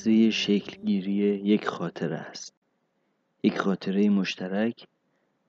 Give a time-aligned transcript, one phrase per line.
[0.00, 1.12] لحظه شکلگیری
[1.44, 2.54] یک خاطره است.
[3.42, 4.86] یک خاطره مشترک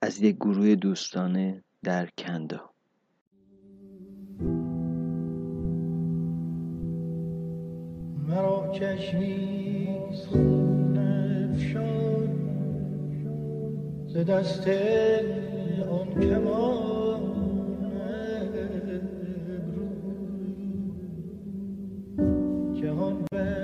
[0.02, 2.70] از یک گروه دوستانه در کندا.
[8.28, 10.98] مرا چشمیز خون
[11.52, 12.28] افشان
[14.06, 14.68] ز دست
[15.88, 17.32] آن کمان
[22.82, 23.61] جهان بس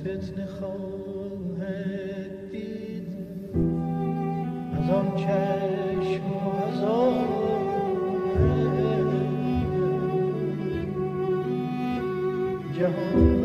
[0.00, 3.08] فتنه خواهد دید.
[4.78, 7.24] از آن چشم و از آن
[12.78, 13.37] جهان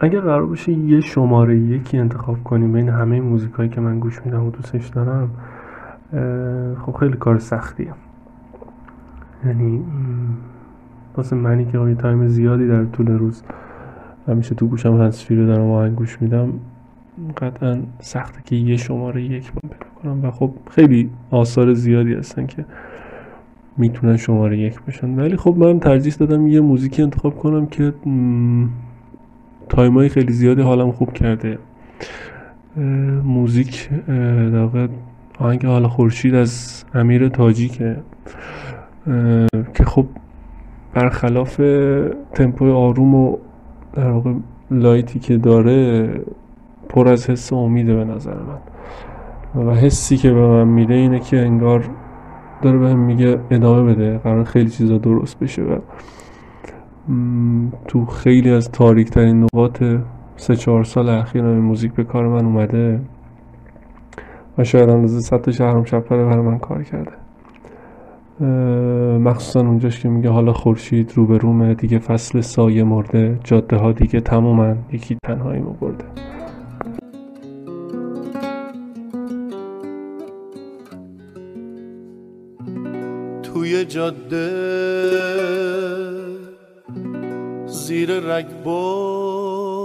[0.00, 4.20] اگر قرار باشه یه شماره یکی انتخاب کنیم بین همه موزیک هایی که من گوش
[4.24, 5.30] میدم و دوستش دارم
[6.86, 7.92] خب خیلی کار سختیه.
[9.46, 9.82] یعنی
[11.16, 13.42] واسه منی که یه تایم زیادی در طول روز
[14.28, 16.52] همیشه تو گوشم هنسفی رو دارم آهنگ گوش میدم
[17.36, 20.24] قطعا سخته که یه شماره یک من پیدا کنم.
[20.24, 22.64] و خب خیلی آثار زیادی هستن که
[23.76, 27.94] می‌تونن شماره یک باشن ولی خب من ترجیح دادم یه موزیکی انتخاب کنم که
[29.68, 31.58] time های خیلی زیادی حالم خوب کرده.
[33.24, 34.86] موزیک در واقع
[35.38, 37.96] آهنگ حال خورشید از امیر تاجیکه.
[39.74, 40.06] که خب
[40.94, 41.56] برخلاف
[42.34, 43.36] تمپو آروم و
[43.92, 44.32] در واقع
[44.70, 46.08] light ی که داره
[46.88, 49.66] پر از حس امیده به نظر من.
[49.66, 51.90] و حسی که به من میده اینه که انگار
[52.62, 55.62] داره بهم میگه ادامه بده قراره خیلی چیزا درست بشه.
[55.62, 55.78] و
[57.88, 59.84] تو خیلی از تاریک ترین نقاط
[60.36, 63.00] سه چهار سال اخیر این موزیک به کار من اومده
[64.58, 67.12] و شاید اندازه ست شهرم شپره برای من کار کرده.
[69.18, 73.92] مخصوصا اونجاش که میگه حالا خورشید رو به رومه دیگه فصل سایه مرده جاده ها
[73.92, 76.04] دیگه تمومن یکی تنهایی مو برده
[83.42, 84.48] توی جاده
[87.88, 89.76] زیر رگبار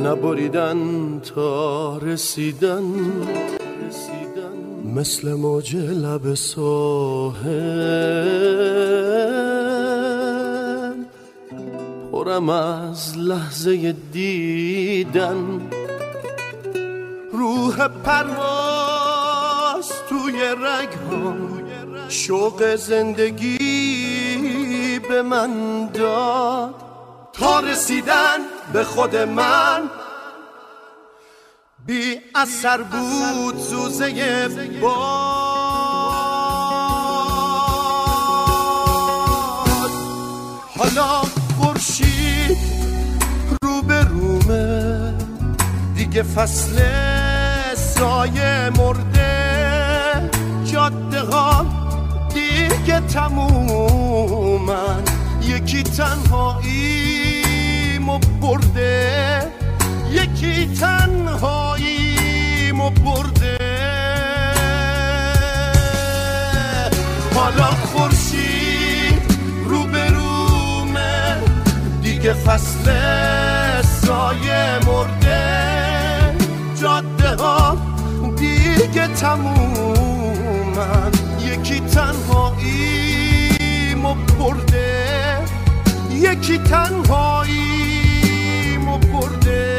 [0.00, 0.80] نبریدن
[1.34, 2.84] تا رسیدن
[4.94, 7.44] مثل موج لب ساحل.
[12.12, 15.60] پرم از لحظه دیدن.
[17.32, 20.88] روح پرواز توی رگ
[22.08, 23.65] شوق زندگی
[25.16, 26.74] به من داد
[27.32, 28.38] تا رسیدن
[28.72, 29.90] به خود من.
[31.86, 34.48] بی اثر بود زوزه
[34.82, 34.90] باد.
[40.78, 41.22] حالا
[41.60, 42.58] خورشید
[43.62, 45.14] رو به رومه
[45.94, 46.78] دیگه فصل
[47.74, 50.30] سایه مرده.
[50.64, 51.75] جاده ها
[52.86, 55.02] دیگه تمومن.
[55.42, 59.42] یکی تنهاییمو برده.
[60.10, 63.58] یکی تنهاییمو برده.
[67.34, 69.22] حالا خورشید
[69.64, 71.36] رو به رومه
[72.02, 72.92] دیگه فصل
[73.82, 75.66] سایه مرده.
[76.80, 77.76] جاده ها
[78.36, 81.25] دیگه تمومن.
[81.56, 83.34] یکی تنهاییمو
[84.38, 85.38] برده.
[86.14, 87.38] یکی تنهاییمو
[88.98, 89.76] برده.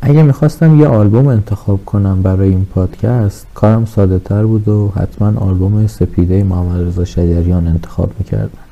[0.00, 5.40] اگه می‌خواستم یه آلبوم انتخاب کنم برای این پادکست کارم ساده تر بود و حتما
[5.40, 8.65] آلبوم سپیده محمد رضا شجریان انتخاب می‌کردم.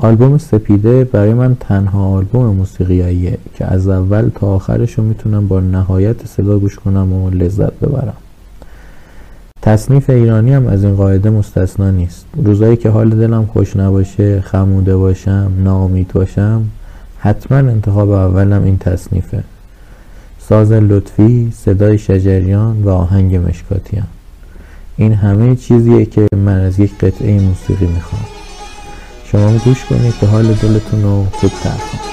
[0.00, 5.60] آلبوم سپیده برای من تنها آلبوم موسیقیاییه که از اول تا آخرش رو می‌تونم با
[5.60, 8.16] نهایت صدا گوش کنم و لذت ببرم.
[9.62, 12.26] تصنیف ایرانی هم از این قاعده مستثنا نیست.
[12.36, 16.62] روزایی که حال دلم خوش نباشه خموده باشم ناامید باشم
[17.18, 19.42] حتما انتخاب اولم این تصنیفه.
[20.40, 24.06] ساز لطفی صدای شجریان و آهنگ مشکاتیان.
[24.96, 28.37] این همه چیزیه که من از یک قطعه موسیقی می‌خوام.
[29.32, 32.07] شما گوش کنید که حال دلتون رو خوب کنید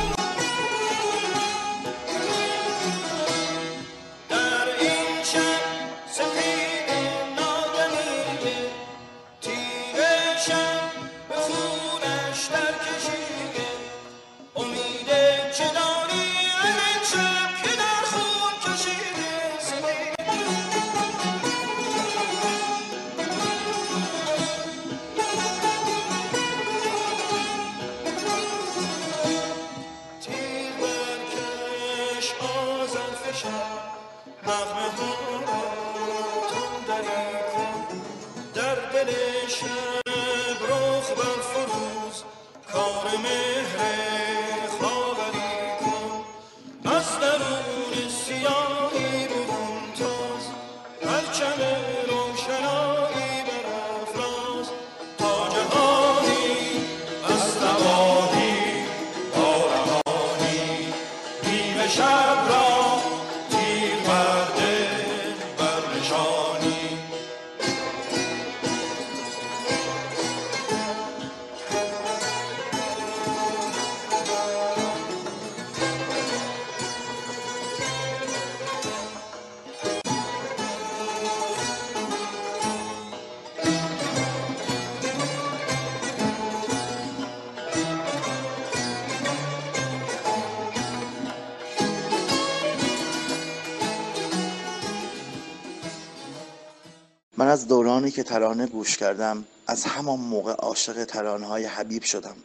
[98.66, 99.46] ترانه گوش کردم.
[99.68, 102.36] از همان موقع عاشق ترانه های حبیب شدم.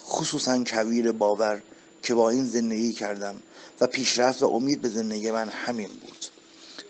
[0.00, 1.62] خصوصا کویر باور
[2.02, 3.42] که با این زندگی کردم
[3.80, 6.26] و پیشرفت و امید به زندگی من همین بود.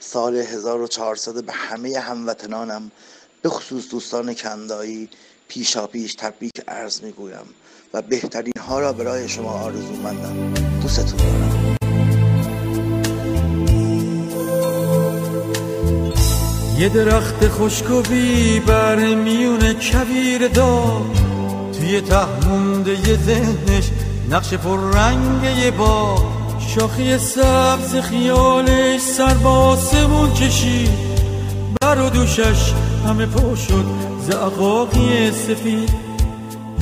[0.01, 2.91] سال 1400 به همه هموطنانم
[3.43, 5.09] به خصوص دوستان کندایی
[5.49, 7.47] پیشا پیش تبریک عرض می‌گویم
[7.95, 11.62] و بهترین ها را برای شما آرزو مندم دوستتون دارم.
[16.83, 17.85] یه درخت خشک
[18.67, 21.03] بر میون کویر دار
[21.79, 23.91] توی ته مونده یه ذهنش
[24.31, 26.19] نقش پر رنگ یه با
[26.69, 29.79] شاخی سبز خیالش سر با
[30.41, 30.91] کشید.
[31.81, 32.73] بر و دوشش
[33.07, 33.85] همه پا شد
[34.21, 35.91] زعقاقی سفید.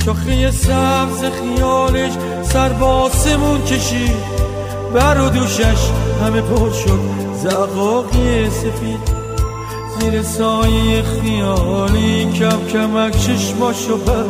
[0.05, 2.11] شاخی سبز خیالش
[2.43, 3.11] سر با
[3.69, 4.23] کشید.
[4.93, 5.89] بر و دوشش
[6.25, 6.99] همه پا شد
[7.43, 9.10] زعقاقی سفید.
[10.01, 14.25] زیر سایه خیالی کم کمک چشماشو بر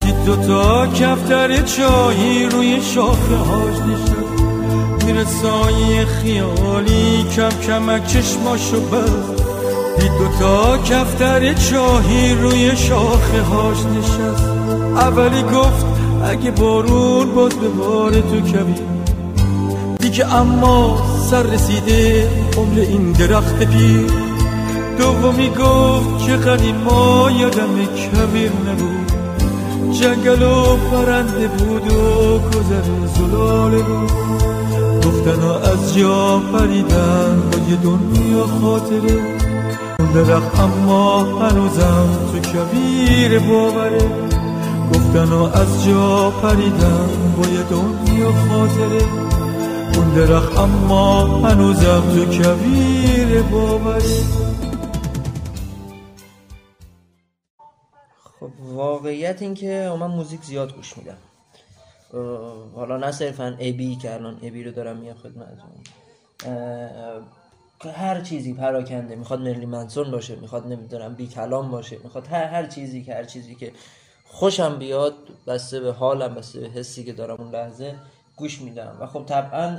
[0.00, 4.26] دید دوتا کفتر چایی روی شاخه هاش نشد
[5.04, 9.42] زیر سایه خیالی کم کمک چشماشو بر
[9.98, 14.44] دید دوتا کفتر چاهی روی شاخه هاش نشست.
[14.96, 15.86] اولی گفت
[16.24, 18.82] اگه بارون باز به بار تو کبیر
[19.98, 24.31] دیگه اما سر رسیده عمر این درخت پیر.
[24.98, 29.12] دومی گفت که قدیم ما یادم کبیر نبود.
[29.92, 34.12] جنگل و پرنده بود و گذر زلاله بود.
[35.06, 39.20] گفتن از جا پریدن با یه دنیا خاطره.
[39.98, 44.10] اون درخت اما هنوزم تو کبیر باوره.
[44.94, 49.02] گفتن از جا پریدن با یه دنیا خاطره.
[49.96, 54.51] اون درخت اما هنوزم تو کبیر باوره.
[58.58, 61.18] واقعیت این که من موزیک زیاد گوش میدم.
[62.74, 65.70] حالا نه صرفا ابی که الان ابی رو دارم میام خدمتتون.
[67.94, 72.66] هر چیزی پراکنده می‌خواد مرلی منسون باشه می‌خواد نمی‌دونم بی کلام باشه می‌خواد هر هر
[72.66, 73.72] چیزی که هر چیزی که
[74.24, 75.14] خوشم بیاد
[75.46, 77.94] بسته به حالم بسته به حسی که دارم اون لحظه
[78.36, 78.96] گوش میدم.
[79.00, 79.78] و خب طبعا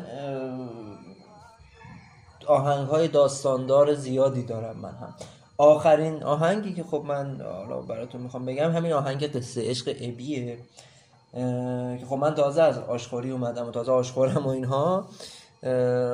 [2.48, 5.14] آهنگ های داستاندار زیادی دارم من هم.
[5.58, 10.58] آخرین آهنگی که خب من حالا براتون می‌خوام بگم همین آهنگ قصه عشق ابیه
[12.00, 15.06] که خب من تازه از آشخوری اومدم و تازه آشخورم و اینها.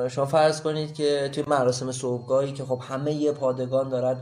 [0.08, 4.16] شما فرض کنید که توی مراسم صبحگاهی که خب همه پادگان دارن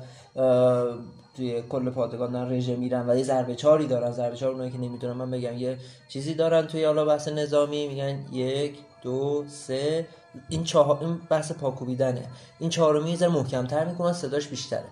[1.36, 4.12] توی کل پادگان دارن رژه میرن و یه ضربه چاری دارن.
[4.12, 8.26] ضربه چار اونایی که نمی‌دونم من بگم یه چیزی دارن توی حالا بحث نظامی میگن
[8.32, 10.06] یک دو سه.
[10.48, 12.26] این چهار این بحث پاکوبیدنه.
[12.58, 14.84] این چهارمی یه محکمتر می‌کنن صداش بیشتره.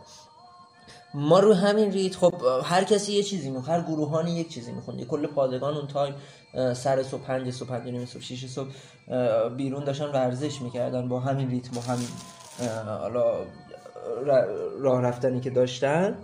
[1.14, 2.34] ما رو همین ریتم خب
[2.64, 6.14] هر کسی یه چیزی می‌خواد هر گروهانی یک چیزی می‌خوند کل پادگان اون time
[6.74, 8.68] سر صبح پنج صبح پنج نیم صبح شیش صبح
[9.56, 12.08] بیرون داشتن ورزش می‌کردن با همین ریتم و همین
[12.86, 13.34] حالا
[14.80, 16.18] راه رفتنی که داشتن.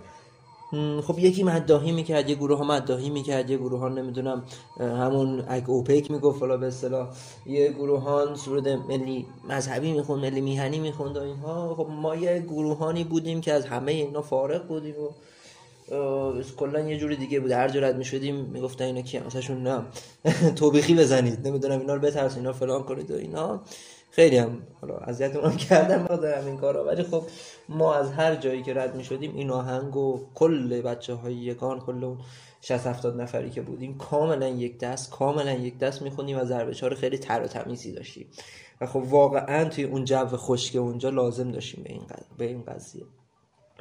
[1.07, 4.43] خب یکی مداهی می‌کرد یه گروه ها مداهی می‌کرد یه گروه ها نمی‌دونم
[4.79, 7.09] همون اگ اوپیک می‌گفت فلا به اصطلاح
[7.45, 11.75] یه گروه ها سرود ملی مذهبی می‌خوند ملی میهنی می‌خوند و اینها.
[11.75, 15.09] خب ما یه گروهانی بودیم که از همه اینا فارغ بودیم و
[16.57, 17.51] کلا یه جوری دیگه بود.
[17.51, 19.81] هر جورت می‌شدیم می‌گفتن اینا کی مثلا نه.
[20.55, 21.47] توبیخی بزنید.
[21.47, 23.61] نمی‌دونم اینا رو بترس اینا فلان کنید و اینا.
[24.15, 27.23] خیلی هم حالا اذیتمون کردم دارم این کارا ولی خب
[27.69, 31.79] ما از هر جایی که رد می شدیم این آهنگ و کل بچه های یکان
[31.79, 32.17] کل اون
[32.61, 36.95] 60 70 نفری که بودیم کاملا یک دست کاملا یک دست می‌خونیم و ضربه چهار
[36.95, 38.27] خیلی تر و تمیزی داشتیم.
[38.81, 42.01] و خب واقعا توی اون جو خشک اونجا لازم داشتیم به این
[42.37, 43.03] به این قضیه.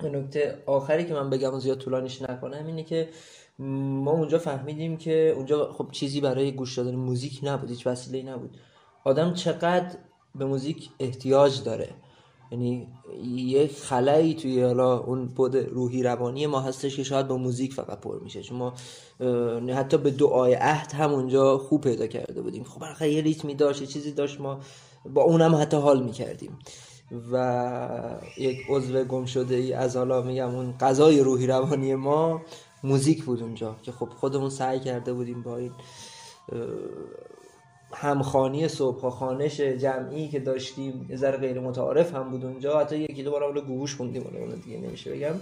[0.03, 3.09] نکته آخری که من بگم زیاد طولانیش نکنم اینه که
[3.59, 8.57] ما اونجا فهمیدیم که اونجا خب چیزی برای گوش دادن موزیک نبود هیچ وسیله نبود.
[9.05, 9.97] آدم چقدر
[10.35, 11.89] به موزیک احتیاج داره.
[12.51, 12.89] یعنی
[13.37, 18.01] یک خلایی توی حالا اون بود روحی روانی ما هستش که شاید با موزیک فقط
[18.01, 18.43] پر میشه.
[18.43, 18.73] چون
[19.75, 22.65] حتی به دعای عهد هم اونجا خوب پیدا کرده بودیم.
[22.65, 24.61] خب بالاخره یه ریتمی داشت یه چیزی داشت ما
[25.15, 26.59] با اونم حتی حال می‌کردیم.
[27.33, 32.43] و یک عضو گم شده ای از حالا میگم اون غذای روحی روانی ما
[32.85, 35.73] موزیک بود اونجا که خب خودمون سعی کرده بودیم با این
[37.94, 42.80] همخانی صبح خانش جمعی که داشتیم یه ذره غیر متعارف هم بود اونجا.
[42.80, 44.22] حتی یکی دو بار اول گوش خوندیم
[44.64, 45.34] دیگه نمیشه بگم.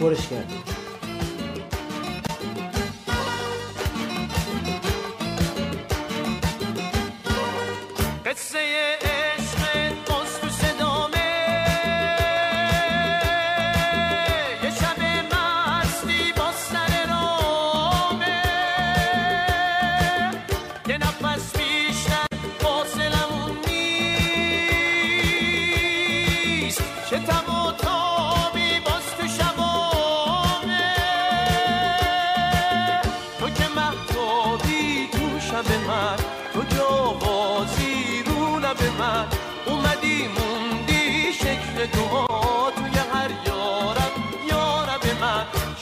[0.00, 0.83] پرش کردیم.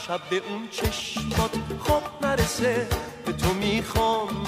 [0.07, 2.87] شب به اون چشمات خواب نرسه
[3.25, 4.45] به تو می‌خوام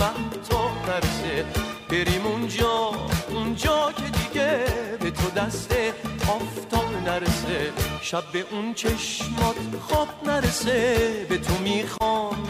[0.49, 1.45] تا نرسه.
[1.89, 2.91] بریم اونجا
[3.29, 4.65] اونجا که دیگه
[4.99, 5.71] به تو دست
[6.27, 7.73] آفتاب نرسه.
[8.01, 12.47] شب به اون چشمات خواب نرسه به تو می‌خوام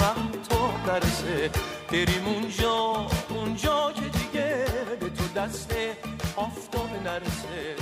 [0.49, 1.49] تا نرسه.
[1.91, 4.65] بریم اونجا اونجا که دیگه
[4.99, 5.73] به تو دست
[6.35, 7.75] آفتاب نرسه.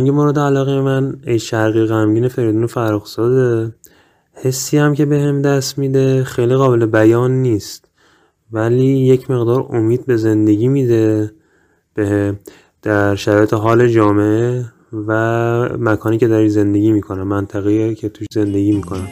[0.00, 3.74] آهنگ مورد علاقه من ای شرقی غمگین فریدون فرخزاده.
[4.32, 7.84] حسی هم که به هم دست میده خیلی قابل بیان نیست.
[8.52, 11.32] ولی یک مقدار امید به زندگی میده
[11.94, 12.34] به
[12.82, 14.64] در شرایط حال جامعه
[15.06, 15.12] و
[15.78, 19.08] مکانی که داری زندگی می‌کنم منطقه که توش زندگی می‌کنم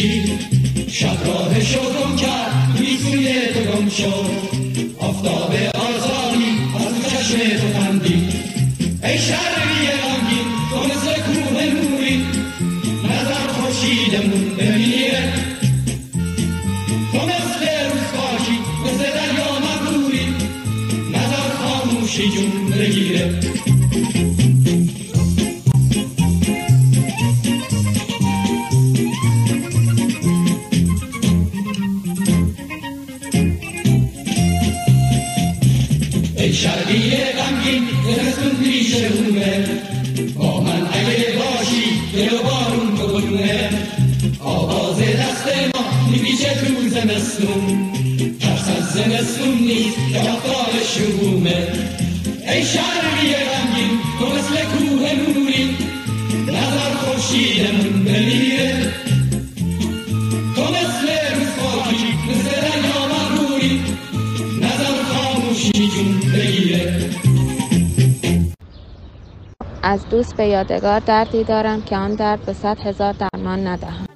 [0.00, 0.38] تو پیچی
[0.90, 4.30] شب راه شو کرد سوی تو گم شد.
[4.98, 8.32] آفتاب آزادی از چشم تو خندید
[9.04, 12.26] ای شرقی غمگین تو مثل کوه نوری.
[13.04, 15.32] نظر خورشیدمون بمیره.
[17.12, 20.26] تو مثل روز پاکی مثل دریا مغروری
[21.12, 22.49] نظر خاموشی جون
[69.82, 74.09] از دوست به یادگار دردی دارم که آن درد به صد هزار درمان ندهم.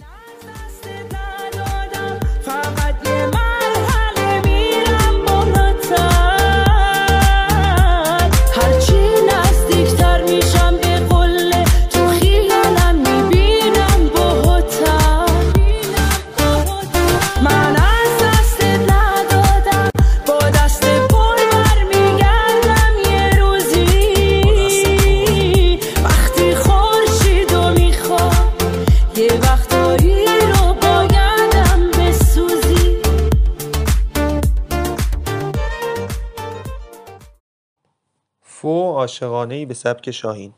[39.15, 40.53] عاشقانه به سبک شاهین.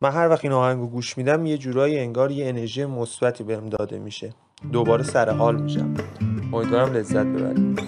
[0.00, 3.98] من هر وقت این آهنگو گوش میدم یه جورایی انگار یه انرژی مثبتی بهم داده
[3.98, 4.34] میشه.
[4.72, 5.94] دوباره سر حال میشم.
[6.52, 7.80] امیدوارم لذت ببرید.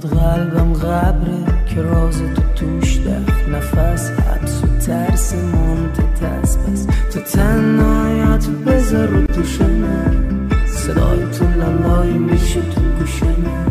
[0.00, 7.20] قلبم غبره که راز تو توش دف نفس حبس و ترس مونده دست پس تو
[7.20, 10.48] تنهایت بذار رو دوش من.
[10.66, 13.66] صدای تو لالایی میشه تو گوش من.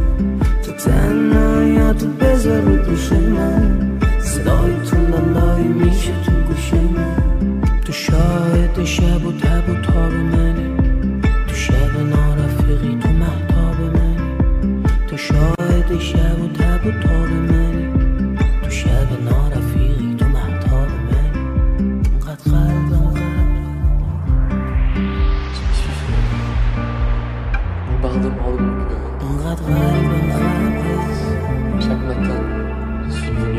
[0.64, 4.00] تو تنهایت بذار رو دوش من.
[4.20, 7.62] صدای تو لالایی میشه تو گوش من.
[7.86, 9.19] تو شاهد شب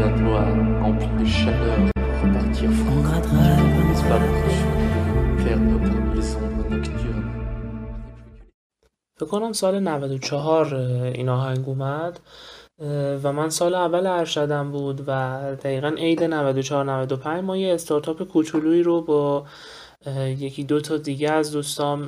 [0.02, 0.42] à toi,
[0.82, 2.70] rempli de chaleur, pour repartir
[6.70, 7.30] nocturnes.
[9.16, 10.74] فکر کنم سال 94
[11.14, 12.20] این آهنگ اومد
[13.22, 18.82] و من سال اول ارشدم بود و دقیقا عید 94 95 ما یه استارتاپ کوچولویی
[18.82, 19.44] رو با
[20.38, 22.02] یکی دو تا دیگه از دوستام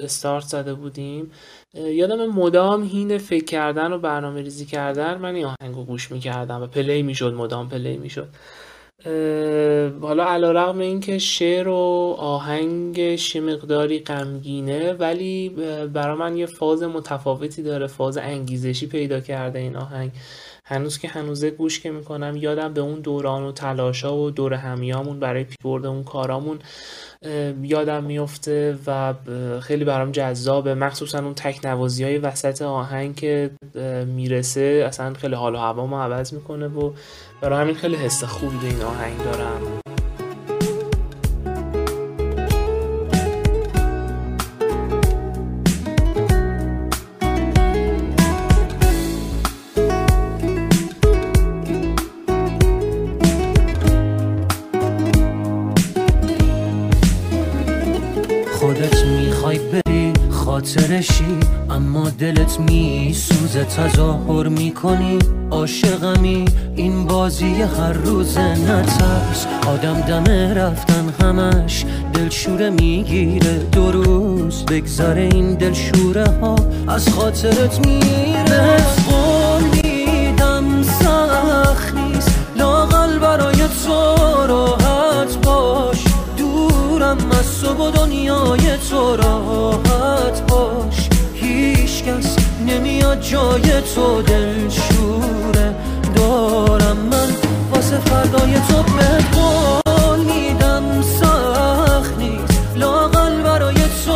[0.00, 1.30] استارت زده بودیم.
[1.74, 6.62] یادم مدام حین فکر کردن و برنامه ریزی کردن من این آهنگ رو گوش می‌کردم
[6.62, 8.28] و play می‌شد مدام play می‌شد.
[10.00, 15.48] حالا علا رقم این که شعر و آهنگش یه مقداری غمگینه ولی
[15.92, 20.10] برا من یه فاز متفاوتی داره فاز انگیزشی پیدا کرده این آهنگ.
[20.64, 25.20] هنوز که هنوزه گوش که می‌کنم یادم به اون دوران و تلاشا و دور همیامون
[25.20, 26.58] برای پیورد اون کارامون
[27.62, 29.14] یادم میفته و
[29.60, 30.74] خیلی برام جذابه.
[30.74, 33.50] مخصوصا اون تکنوازی های وسط آهنگ که
[34.06, 36.92] می‌رسه اصلا خیلی حال و هوامو عوض می‌کنه و
[37.40, 39.91] برای همین خیلی حس خوبی این آهنگ دارم.
[60.72, 61.38] خاطرشی
[61.70, 65.18] اما دلت می سوزه تظاهر می‌کنی.
[65.50, 66.44] عاشقمی
[66.76, 69.46] این بازی هر روز نترس.
[69.66, 73.58] آدم دمه رفتن همش دلشوره می‌گیره.
[73.72, 76.56] دو روز بگذره این دلشوره ها
[76.88, 78.76] از خاطرت میره.
[79.08, 82.38] قول میدم سخت نیست.
[82.56, 84.16] لاغل برای تو
[84.48, 86.04] راحت باش.
[86.36, 89.91] دورم از و دنیای تو راحت.
[93.22, 95.74] جای تو دلشوره.
[96.16, 97.28] دارم من
[97.72, 98.82] واسه فردای تو
[99.32, 102.76] قول میدم سخت نیست.
[102.76, 104.12] لاغل برای تو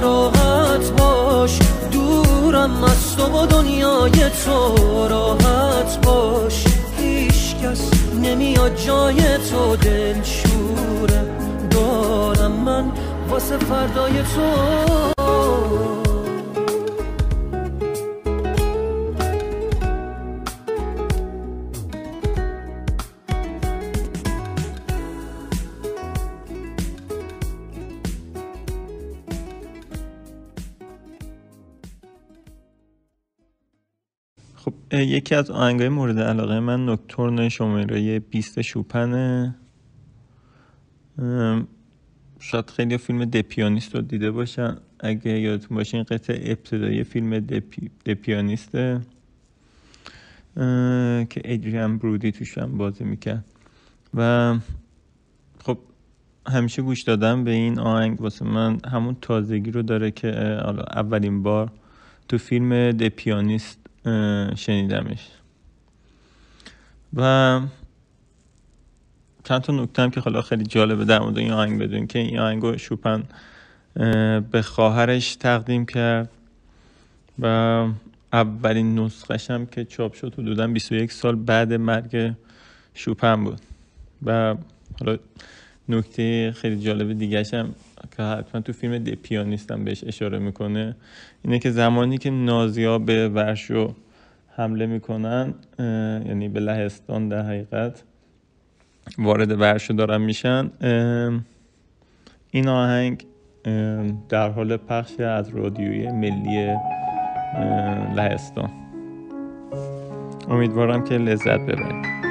[0.00, 1.58] راحت باش.
[1.92, 6.64] دورم از تو و دنیای تو راحت باش.
[6.98, 7.90] هیچ کس
[8.22, 9.16] نمیاد جای
[9.50, 11.22] تو دلشوره.
[11.70, 12.92] دارم من
[13.28, 15.13] واسه فردای تو
[35.14, 39.54] یکی از آهنگای مورد علاقه من نکتورن شماره 20 شوپنه.
[42.40, 44.76] شاید خیلی فیلم دپیانیست رو دیده باشن.
[45.00, 47.90] اگه یادتون باشه این قطعه ابتدایی فیلم دپی...
[48.06, 49.00] دپیانیسته
[51.30, 53.44] که ادریان برودی توش هم بازی می‌کرد.
[54.14, 54.54] و
[55.64, 55.78] خب
[56.46, 58.20] همیشه گوش دادم به این آهنگ.
[58.20, 60.28] واسه من همون تازگی رو داره که
[60.96, 61.72] اولین بار
[62.28, 63.83] تو فیلم دپیانیست
[64.56, 65.28] شنیدمش.
[67.16, 67.60] و
[69.44, 72.62] چند تا نکته که حالا خیلی جالبه در مورد این آهنگ بدون که این آهنگ
[72.62, 73.22] رو شوپن
[74.50, 76.30] به خواهرش تقدیم کرد
[77.38, 77.46] و
[78.32, 82.32] اولین نسخش هم که چاپ شد حدودا 21 سال بعد مرگ
[82.94, 83.60] شوپن بود.
[84.26, 84.56] و
[85.00, 85.18] حالا
[85.88, 87.74] نکته خیلی جالب دیگه هم
[88.16, 90.96] که حتما تو فیلم دی پیانیست هم بهش اشاره می‌کنه
[91.42, 93.94] اینه که زمانی که نازی ها به ورشو
[94.56, 95.54] حمله می‌کنن
[96.28, 98.02] یعنی به لهستان در حقیقت
[99.18, 100.70] وارد ورشو دارن میشن
[102.50, 103.26] این آهنگ
[104.28, 106.76] در حال پخش از رادیوی ملی
[108.16, 108.70] لهستان.
[110.48, 112.23] امیدوارم که لذت ببرید.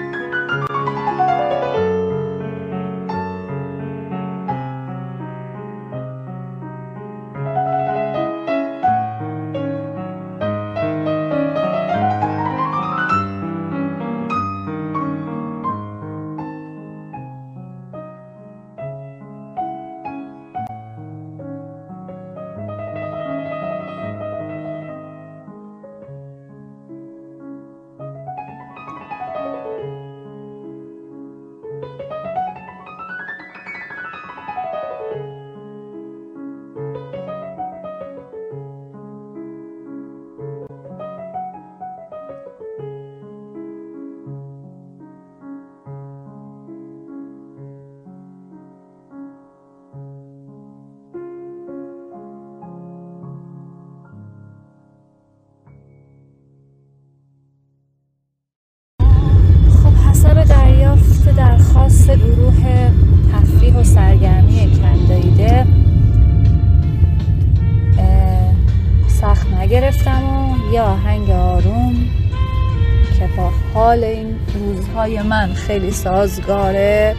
[75.84, 77.16] خیلی سازگاره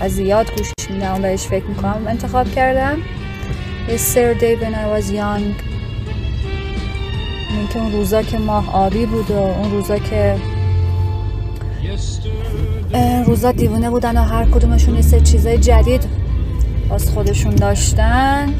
[0.00, 2.06] و زیاد گوش میدم بهش فکر می‌کنم.
[2.06, 2.98] انتخاب کردم.
[3.88, 5.42] Yesterday when I was young.
[7.50, 10.36] این که اون روزا که ماه آبی بود و اون روزا که
[13.26, 16.06] روزا دیوونه بودن و هر کدومشون یه چیزای جدید
[16.88, 18.54] باز خودشون داشتن.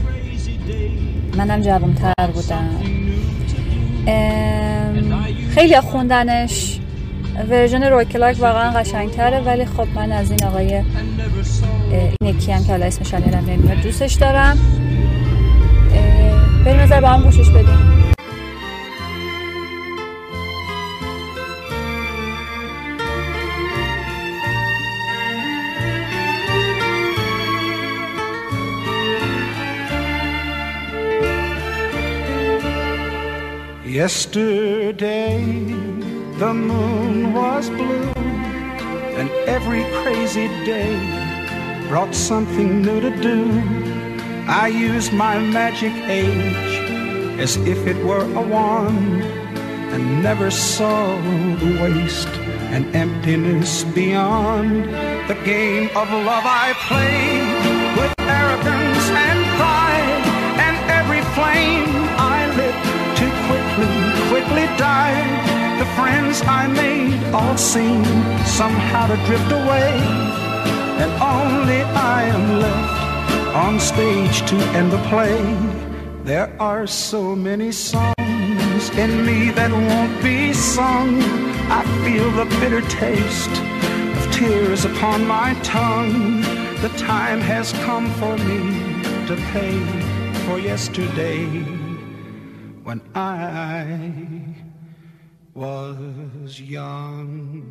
[1.37, 2.71] منم جوانتر بودم.
[5.51, 6.76] خیلی خوندنش.
[7.49, 10.83] ورژن روی کلاک واقعا قشنگتره ولی خب من از این آقای
[12.23, 14.59] یکی هم که حالا اسمش یادم نمیاد دوستش دارم.
[16.65, 17.97] بریم نظر با هم گوشش بدیم.
[33.97, 35.96] Yesterday
[36.39, 38.13] the moon was blue,
[39.17, 40.95] and every crazy day
[41.89, 43.63] brought something new to do.
[44.47, 49.23] I used my magic age as if it were a wand
[49.95, 51.17] and never saw
[51.57, 52.29] the waste
[52.75, 54.85] and emptiness beyond.
[55.29, 60.25] The game of love I played with arrogance and pride,
[60.67, 61.89] and every flame
[62.21, 62.77] I lit
[63.17, 63.89] too quickly,
[64.29, 65.56] quickly died.
[65.97, 68.05] Friends I made all seem
[68.45, 69.93] somehow to drift away,
[71.03, 71.81] and only
[72.15, 75.41] I am left on stage to end the play.
[76.23, 81.23] There are so many songs in me that won't be sung.
[81.71, 83.57] I feel the bitter taste
[84.19, 86.43] of tears upon my tongue.
[86.83, 88.61] The time has come for me
[89.29, 89.79] to pay
[90.45, 91.47] for yesterday
[92.85, 94.66] when I
[95.57, 97.63] was young.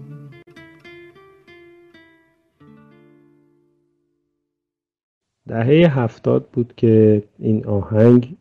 [5.48, 8.38] دهه هفتاد بود که این آهنگ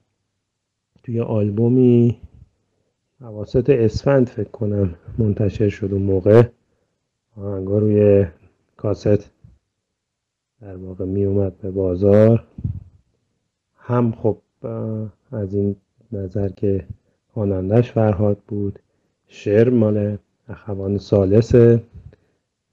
[1.03, 2.21] توی آلبومی
[3.21, 6.43] حواست اسفند فکر کنم منتشر شد اون موقع.
[7.37, 8.27] آهنگا روی
[8.77, 9.31] کاست
[10.61, 12.47] در واقع می اومد به بازار.
[13.77, 14.39] هم خب
[15.33, 15.77] از این
[16.13, 16.87] نظر که
[17.29, 18.79] خوانندش فرهاد بود.
[19.35, 20.17] شعر مال
[20.49, 21.81] اخوان سالسه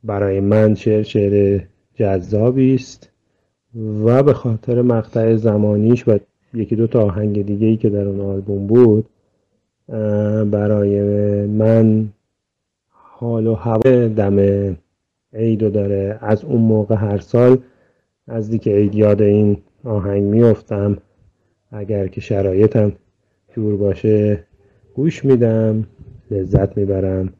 [0.03, 1.61] برای من شعر شعر
[1.95, 3.09] جذابی است
[4.05, 6.17] و به خاطر مقطع زمانیش و
[6.53, 9.09] یکی دو تا آهنگ دیگه ای که در اون آلبوم بود
[10.51, 11.01] برای
[11.45, 12.09] من
[12.89, 14.37] حال و هوا دم
[15.33, 16.17] عیدو داره.
[16.21, 17.57] از اون موقع هر سال
[18.27, 20.97] نزدیک عید یاد این آهنگ میفتم
[21.71, 22.91] اگر که شرایطم
[23.55, 24.43] جور باشه
[24.95, 25.87] گوش میدم.
[26.31, 27.33] لذت می‌برم.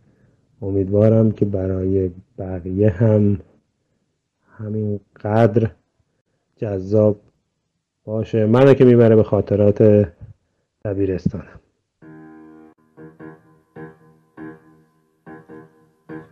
[0.62, 3.40] امیدوارم که برای بقیه هم
[4.58, 5.72] همین قدر
[6.58, 7.20] جذاب
[8.06, 8.46] باشه.
[8.46, 10.08] منو که می‌بره به خاطرات
[10.86, 11.60] دبیرستانم.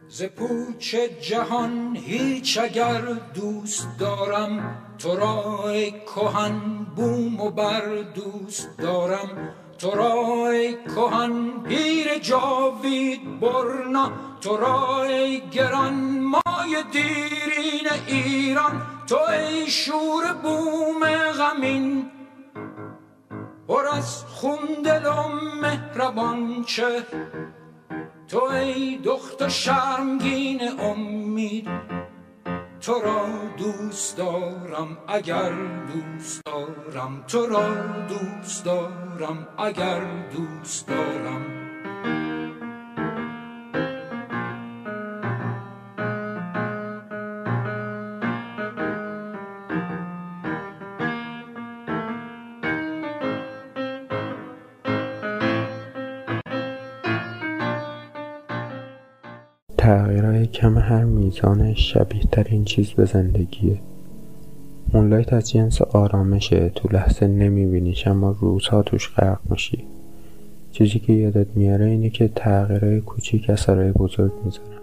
[0.08, 3.02] ز پوچ جهان هیچ اگر
[3.36, 5.74] دوست دارم تو را
[6.16, 7.82] کهن بوم و بر
[8.16, 9.54] دوست دارم.
[9.80, 14.12] تو را ای کهن پیر جاوید برنا
[14.42, 18.82] تو را ای گران مای دیرین ایران.
[19.08, 21.06] تو ای شور بوم
[21.40, 22.12] غمین
[23.68, 25.28] پر از خون دل و
[25.62, 27.06] مهربان چه؟
[28.28, 31.68] تو ای دخت شرمگین امید
[32.82, 33.26] تو را
[33.58, 35.52] دوست دارم اگر
[35.94, 37.76] دوست دارم؟ تو را
[38.08, 41.59] دوست دارم اگر دوست دارم؟
[59.90, 63.80] تغییرهای کم هر میزان شبیه ترین چیز به زندگیه.
[64.94, 69.84] مونلایت از جنس آرامشه تو لحظه نمیبینیش اما روزها توش غرق میشی.
[70.72, 74.79] چیزی که یادت میاره اینه که تغییرهای کوچیک اثرهای بزرگ می‌ذارن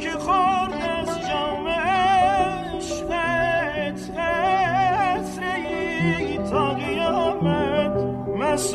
[0.00, 1.68] که خورد از جام
[2.78, 3.20] عشقت
[4.18, 5.58] قطره
[6.50, 7.92] تا قیامت
[8.38, 8.74] مست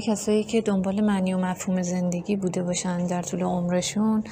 [0.00, 4.24] کسایی که دنبال معنی و مفهوم زندگی بوده باشن در طول عمرشون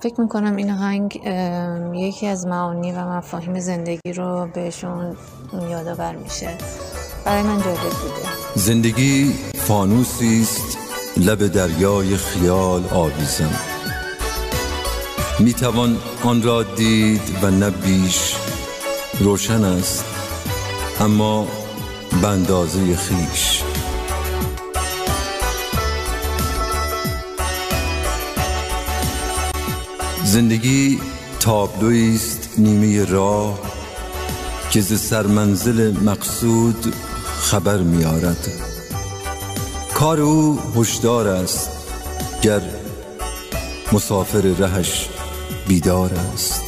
[0.00, 5.16] فکر می‌کنم این آهنگ ام، یکی از معانی و مفاهیم زندگی رو بهشون
[5.70, 6.48] یادآور میشه.
[7.24, 8.28] برای من جالب بوده.
[8.54, 10.78] زندگی فانوسی است
[11.16, 13.54] لب دریای خیال آویزان.
[15.40, 18.36] می توان آن را دید و نه بیش
[19.20, 20.04] روشن است
[21.00, 21.46] اما
[22.22, 23.65] به اندازه خیش.
[30.26, 31.00] زندگی
[31.40, 33.58] تابلویی است نیمه راه
[34.70, 36.94] که ز سرمنزل مقصود
[37.40, 38.48] خبر می‌آورد
[39.94, 41.70] کار او هشدار است
[42.42, 42.60] گر
[43.92, 45.08] مسافر رهش
[45.68, 46.62] بیدار است.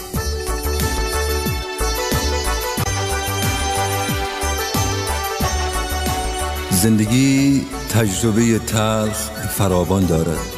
[6.70, 10.57] زندگی تجربه تلخ فراوان دارد.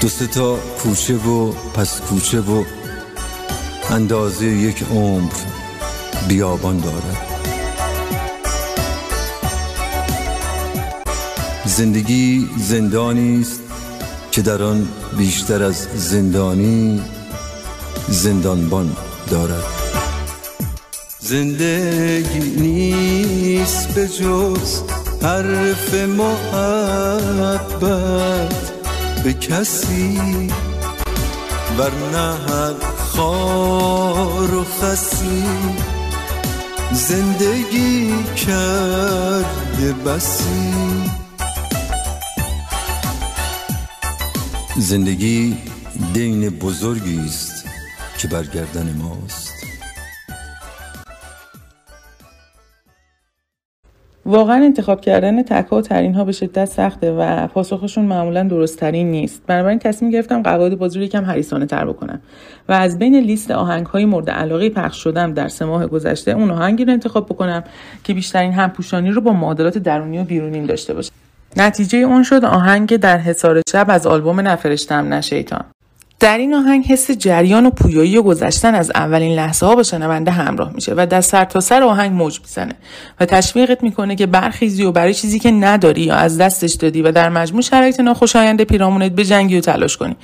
[0.00, 2.64] دو تا کوچه و پس کوچه و
[3.90, 5.32] اندازه یک عمر
[6.28, 7.28] بیابان دارد
[11.64, 13.60] زندگی زندانی است
[14.30, 17.02] که در آن بیشتر از زندانی
[18.08, 18.96] زندانبان
[19.30, 19.64] دارد.
[21.20, 24.80] زندگی نیست به جز
[25.22, 27.08] حرف محبت.
[29.24, 30.18] به کسی
[31.78, 35.44] ورنه هر خار و خسی
[36.92, 40.74] زندگی کرده بسی.
[44.76, 45.56] زندگی
[46.14, 47.64] دین بزرگی است
[48.18, 49.57] که بر گردن ماست.
[54.28, 59.10] واقعا انتخاب کردن تکا و ترین ها به شدت سخته و پاسخشون معمولا درست ترین
[59.10, 59.42] نیست.
[59.46, 62.20] بنابراین تصمیم گرفتم قواعد بازی رو یکم حریصانه تر بکنم
[62.68, 66.50] و از بین لیست آهنگ های مورد علاقه پخش شدم در سه ماه گذشته اون
[66.50, 67.64] آهنگی رو انتخاب بکنم
[68.04, 71.10] که بیشترین همپوشانی رو با معادلات درونی و بیرونین داشته باشه.
[71.56, 75.64] نتیجه اون شد آهنگ در حصار شب از آلبوم نفرشتم نه شیطان.
[76.20, 80.30] در این آهنگ حس جریان و پویایی و گذشتن از اولین لحظه ها با شنونده
[80.30, 82.72] همراه میشه و در سر تا سر آهنگ موج می‌زنه
[83.20, 87.12] و تشویقت می‌کنه که برخیزی و برای چیزی که نداری یا از دستش دادی و
[87.12, 90.16] در مجموع شرایط ناخوشایند پیرامونت به جنگی و تلاش کنی.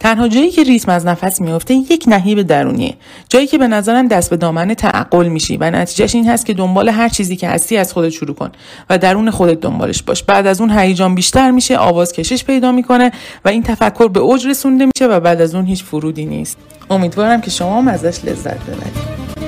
[0.00, 2.94] تنها جایی که ریتم از نفس میفته یک نهیب درونیه.
[3.28, 6.88] جایی که به نظرم دست به دامن تعقل میشی و نتیجهش این هست که دنبال
[6.88, 8.50] هر چیزی که هستی از خودت شروع کن
[8.90, 10.22] و درون خودت دنبالش باش.
[10.22, 13.12] بعد از اون هیجان بیشتر میشه آواز کشش پیدا می‌کنه
[13.44, 16.56] و این تفکر به اوج رسونده میشه و بعد از اون هیچ فرودی نیست.
[16.90, 19.39] امیدوارم که شما هم ازش لذت ببرید.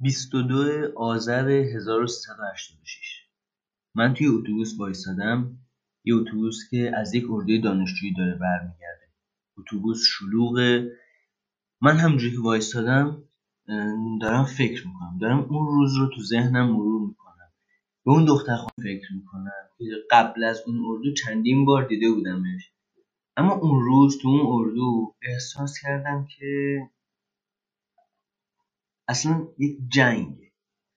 [0.00, 3.28] بیست و دو آذر 1386
[3.96, 5.58] من توی اتوبوس وایسادم
[6.04, 9.08] یه اتوبوس که از یک اردوی دانشجویی داره برمیگرده.
[9.58, 10.92] اتوبوس شلوغه.
[11.82, 13.24] من همونجوری که وایسادم
[14.20, 15.18] دارم فکر می‌کنم.
[15.20, 17.52] دارم اون روز رو تو ذهنم مرور می‌کنم.
[18.06, 22.72] به اون دختر فکر می‌کنم که قبل از اون اردو چندین بار دیده بودمش.
[23.36, 26.80] اما اون روز تو اون اردو احساس کردم که
[29.08, 30.52] اصلا یک جنگه.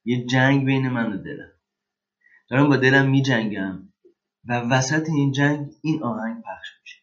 [0.06, 1.52] یه جنگ بین من و دلم.
[2.50, 3.94] دارم با دلم میجنگم
[4.46, 6.98] و وسط این جنگ این آهنگ پخش میشه.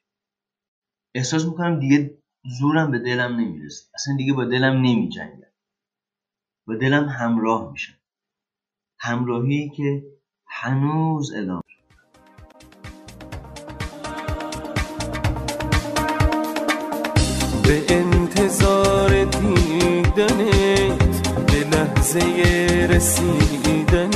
[1.15, 2.19] احساس می‌کنم دیگه
[2.59, 3.85] زورم به دلم نمی‌رسه.
[3.95, 5.53] اصلا دیگه با دلم نمیجنگم.
[6.67, 7.99] با دلم همراه میشم.
[8.99, 10.05] همراهی که
[10.47, 11.63] هنوز ادامه
[17.65, 20.58] به انتظار دیدنت به
[21.79, 22.21] لحظه
[22.91, 24.11] رسیدنت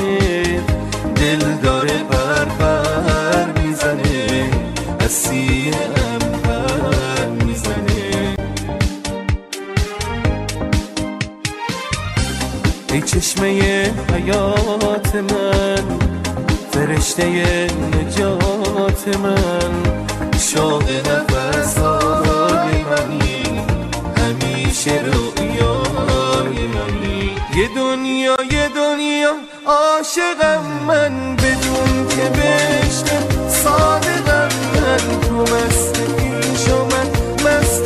[1.17, 4.51] دل داره بر بر می‌زنه
[5.01, 5.73] از سیم
[6.45, 8.35] پر می‌زنه.
[12.93, 13.49] ای چشمه
[14.15, 15.85] حیات من
[16.73, 19.73] فرشته نجات من
[20.39, 23.61] شاه نفسهای منی
[24.17, 25.52] همیشه منی
[27.57, 29.35] یه دنیا یه دنیا
[29.67, 37.09] عاشقم من بدون که بشنم صادقم من تو مست پیش و من
[37.45, 37.85] مست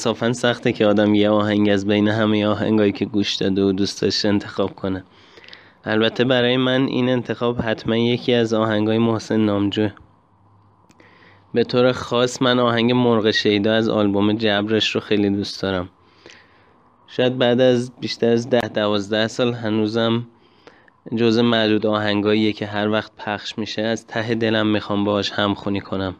[0.00, 4.02] انصافا سخته که آدم یه آهنگ از بین همه آهنگایی که گوش داده و دوست
[4.02, 5.04] داشته انتخاب کنه.
[5.84, 9.90] البته برای من این انتخاب حتما یکی از آهنگای محسن نامجوه
[11.54, 15.88] به طور خاص من آهنگ مرغ شیدا از آلبوم جبرش رو خیلی دوست دارم.
[17.06, 20.26] شاید بعد از بیشتر از ده دوازده سال هنوزم
[21.16, 26.16] جز معدود آهنگاییه که هر وقت پخش میشه از ته دلم می‌خوام باهاش همخونی کنم.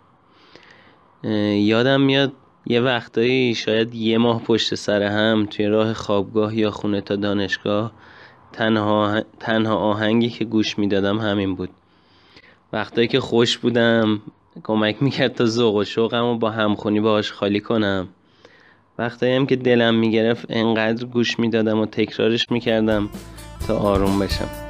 [1.54, 2.32] یادم میاد
[2.66, 7.92] یه وقتایی شاید یه ماه پشت سر هم توی راه خوابگاه یا خونه تا دانشگاه
[8.52, 11.70] تنها, تنها آهنگی که گوش می‌دادم همین بود.
[12.72, 14.20] وقتایی که خوش بودم
[14.62, 18.08] کمک می‌کرد تا ذوق و شوقم و با همخونی باهاش خالی کنم.
[18.98, 23.08] وقتایی هم که دلم می‌گرفت انقدر گوش می‌دادم و تکرارش می‌کردم
[23.66, 24.69] تا آروم بشم.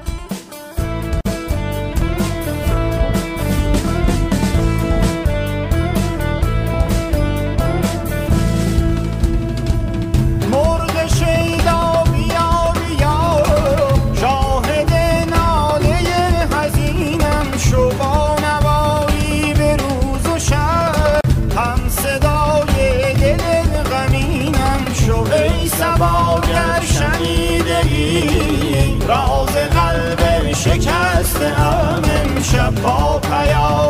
[33.41, 33.90] با پیامی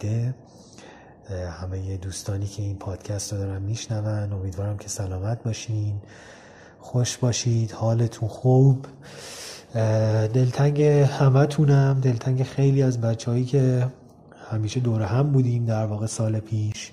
[0.00, 0.34] کنداییده
[1.60, 6.00] همه دوستانی که این پادکست رو دارن میشنون امیدوارم که سلامت باشین
[6.80, 8.86] خوش باشید حالتون خوب.
[10.34, 13.86] دلتنگ همه تونم دلتنگ خیلی از بچههایی که
[14.50, 16.92] همیشه دور هم بودیم در واقع سال پیش.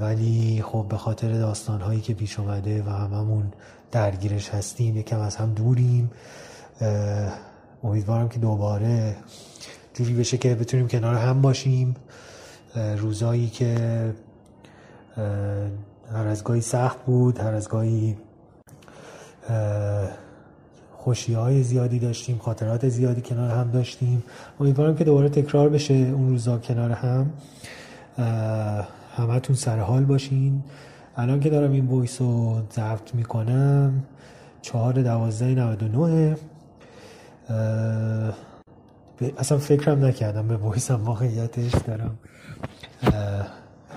[0.00, 3.52] ولی خب به خاطر داستان هایی که پیش اومده و هممون
[3.92, 6.10] درگیرش هستیم یکم از هم دوریم.
[7.84, 9.16] امیدوارم که دوباره
[9.94, 11.94] جوری بشه که بتونیم کنار هم باشیم.
[12.98, 13.74] روزایی که
[16.12, 18.16] هر از گاهی سخت بود هر از گاهی
[20.92, 24.22] خوشی های زیادی داشتیم خاطرات زیادی کنار هم داشتیم.
[24.60, 27.30] امیدوارم که دوباره تکرار بشه اون روزا کنار هم.
[29.16, 30.62] همتون سر حال باشین.
[31.16, 34.02] الان که دارم این وایس رو ضبط می‌کنم
[34.62, 36.34] چهار دوازده نود و
[39.38, 42.18] اصلا فکرم نکردم به voice هم واقعیتش دارم.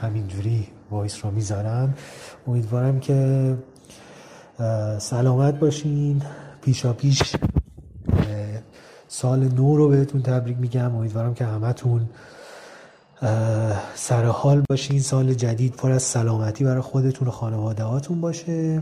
[0.01, 1.93] همینجوری voice رو می‌ذارم.
[2.47, 3.57] امیدوارم که
[4.99, 6.21] سلامت باشین.
[6.61, 7.35] پیشا پیش
[9.07, 10.95] سال نو رو بهتون تبریک میگم.
[10.95, 12.09] امیدوارم که همتون
[13.95, 14.99] سر حال باشین.
[14.99, 18.81] سال جدید پر از سلامتی برای خودتون و خانواده هاتون باشه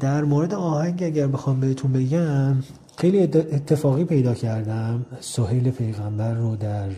[0.00, 2.56] در مورد آهنگ اگر بخوام بهتون بگم
[3.00, 5.06] خیلی اتفاقی پیدا کردم.
[5.20, 6.88] سهیل پیغمبر رو در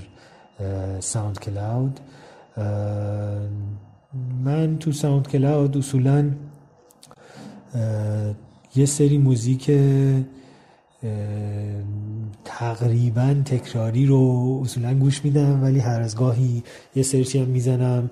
[1.00, 2.00] SoundCloud
[4.44, 6.30] من تو SoundCloud اصولا
[8.76, 9.70] یه سری موزیک
[12.44, 16.62] تقریبا تکراری رو اصولا گوش میدم ولی هر از گاهی
[16.94, 18.10] یه search ی هم می‌زنم.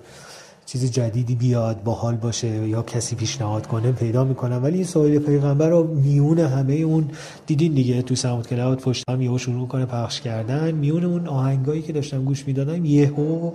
[0.71, 4.63] چیز جدیدی بیاد باحال باشه یا کسی پیشنهاد کنه پیدا می‌کنم.
[4.63, 7.11] ولی این سوال پیغمبر رو میون همه اون
[7.45, 10.71] دیدین دیگه تو ساوند کلاود پشتم یهو شروع کنه پخش کردن.
[10.71, 13.51] میون اون آهنگایی که داشتم گوش می‌دادم یهو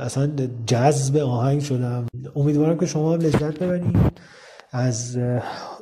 [0.00, 0.30] اصلا
[0.66, 2.06] جذب آهنگ شدم.
[2.36, 3.96] امیدوارم که شما هم لذت ببرید
[4.72, 5.18] از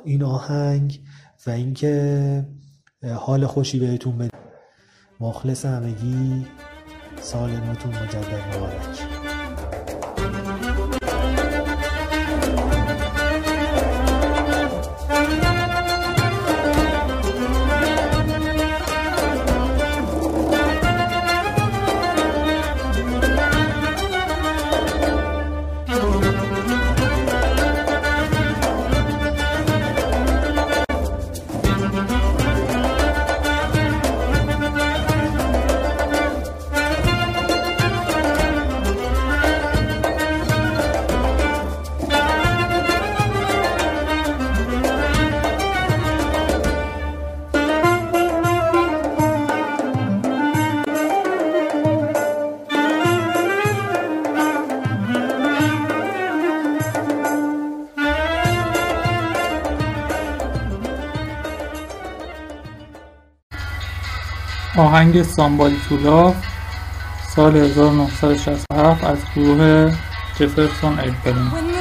[0.05, 0.99] این آهنگ
[1.47, 2.45] و اینکه
[3.15, 4.29] حال خوشی بهتون بده
[5.19, 6.45] مخلص همگی
[7.21, 9.24] سال نوتون مجدد مبارک.
[64.95, 66.33] آهنگ سامبادی تو
[67.35, 69.93] سال 1967 از گروه
[70.39, 71.74] جفرسون ایپلین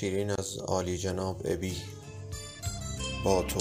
[0.00, 1.76] شیرین از عالی جناب ابی
[3.24, 3.58] با تو.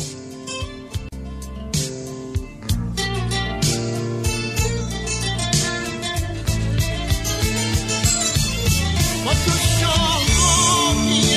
[9.26, 11.30] با تو شاهانی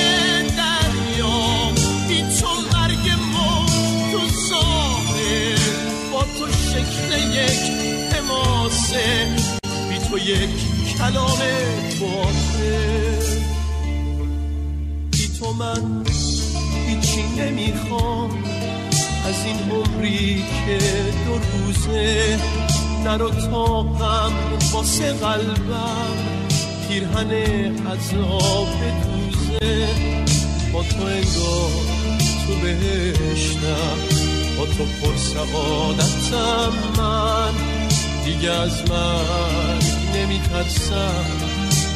[15.59, 16.05] من
[16.87, 18.29] هیچی نمی‌خوام.
[19.25, 20.77] از این عمری که
[21.25, 22.39] دو روزه
[23.03, 24.33] نرو تا غم
[24.73, 26.17] واسه قلبم.
[26.87, 27.31] پیرهن
[27.87, 28.67] عذاب
[29.03, 29.87] دوزه.
[30.73, 31.71] با تو انگار
[32.47, 33.97] تو بهشتم.
[34.57, 37.53] با تو پر سعادتم من.
[38.25, 39.79] دیگه از من
[40.15, 41.25] نمیترسم.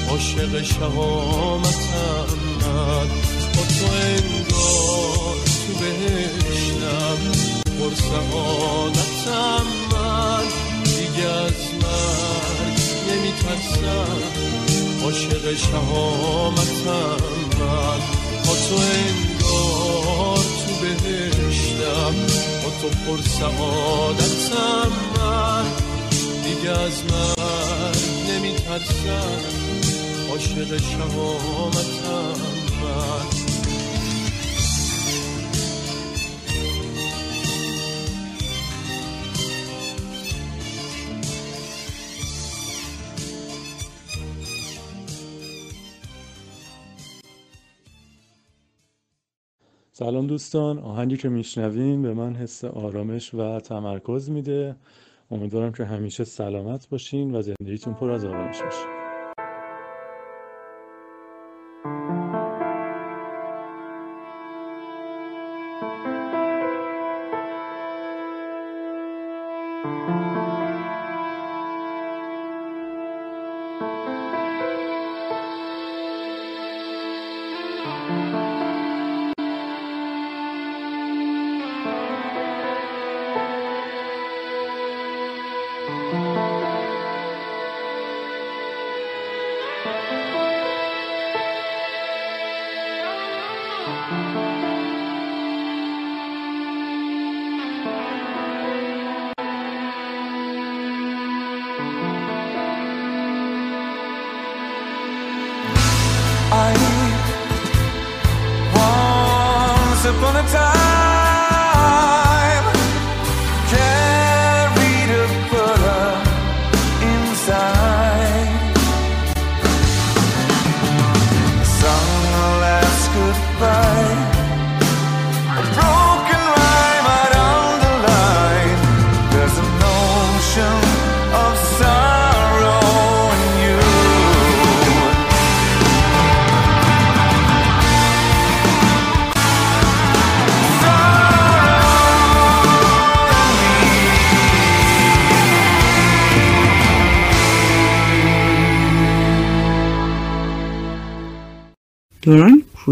[0.10, 2.28] عاشق شهامتم
[2.62, 3.37] من.
[3.80, 5.36] تو انگار
[5.68, 7.18] تو بهشتم
[7.80, 10.44] پر سعادتم من
[10.84, 12.74] دیگه از من
[13.10, 14.18] نمیترسم
[15.04, 17.18] عاشق شهامتم
[17.60, 18.00] من
[18.46, 22.14] با تو انگار تو بهشتم
[22.64, 25.66] با تو پر سعادتم من
[26.44, 27.92] دیگه از من
[28.30, 29.42] نمیترسم.
[30.30, 32.42] عاشق شهامتم
[32.82, 33.47] من.
[50.00, 54.76] سلام دوستان آهنگی که میشنویم به من حس آرامش و تمرکز میده.
[55.32, 58.97] امیدوارم که همیشه سلامت باشین و زندگیتون پر از آرامش باشه.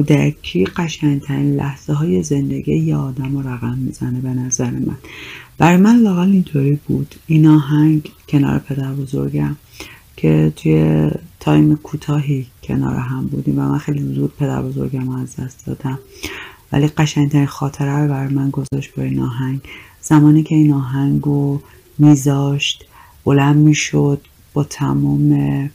[0.05, 4.97] کودکی قشنگترین لحظه های زندگی یه آدم رو رقم می‌زنه به نظر من.
[5.57, 7.15] برای من لاقل اینطوری بود.
[7.27, 9.55] این آهنگ کنار پدر بزرگم
[10.17, 15.65] که توی تایم کوتاهی کنار هم بودیم و من خیلی زود پدر بزرگم از دست
[15.65, 15.99] دادم.
[16.71, 19.59] ولی قشنگترین خاطره رو برای من گذاشت با این آهنگ.
[20.01, 21.61] زمانی که این آهنگ رو
[21.97, 22.85] میذاشت
[23.25, 24.21] بلند می‌شد
[24.53, 25.69] با تمام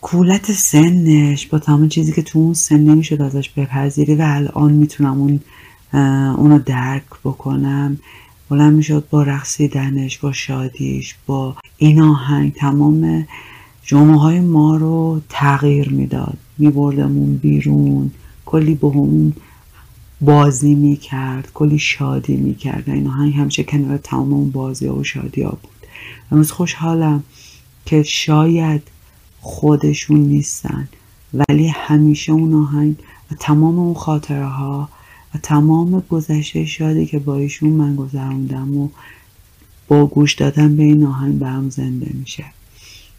[0.00, 5.20] کولت سنش با تمام چیزی که تو اون سن نمی‌شد ازش بپذیری و الان می‌تونم
[5.20, 5.40] اون
[6.36, 7.98] اونو درک بکنم.
[8.48, 13.26] بلند می‌شد با رقصیدنش با شادیش با این آهنگ تمام
[13.82, 16.38] جمعه های ما رو تغییر می‌داد.
[16.58, 18.10] میبردمون بیرون
[18.46, 19.32] کلی با همون
[20.20, 22.90] بازی می‌کرد کلی شادی می‌کرد.
[22.90, 25.86] این آهنگ همیشه کنار تمام اون بازی ها و شادی ها بود.
[26.32, 27.22] امروز خوشحالم
[27.86, 28.82] که شاید
[29.48, 30.88] خودشون نیستن.
[31.34, 32.96] ولی همیشه اون آهنگ
[33.30, 34.88] و تمام اون خاطره ها
[35.34, 38.88] و تمام گذشته شادی که با ایشون من گذروندم و
[39.88, 42.44] با گوش دادن به این آهنگ برام زنده میشه.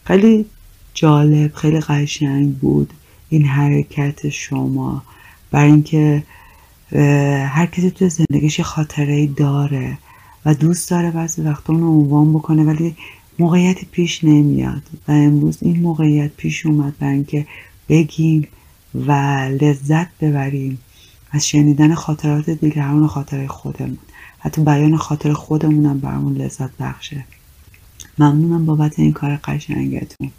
[0.05, 0.45] خیلی
[0.93, 2.93] جالب خیلی قشنگ بود
[3.29, 5.03] این حرکت شما.
[5.51, 6.23] برای اینکه
[7.47, 9.97] هر کسی تو زندگیش خاطره داره
[10.45, 12.95] و دوست داره بعضی وقتا اونو عنوان بکنه ولی
[13.39, 17.47] موقعیتی پیش نمیاد و امروز این موقعیت پیش اومد برای اینکه
[17.89, 18.47] بگیم
[18.95, 19.11] و
[19.61, 20.79] لذت ببریم
[21.31, 23.97] از شنیدن خاطرات دیگران و خاطره خودمون.
[24.39, 27.25] حتی بیان خاطر خودمونم برامون لذت بخشه.
[28.19, 30.31] ممنونم بابت این کار قشنگتون.